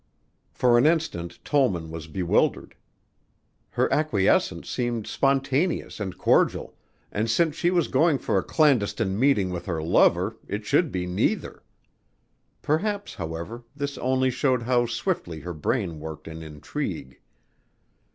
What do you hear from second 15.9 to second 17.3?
worked in intrigue.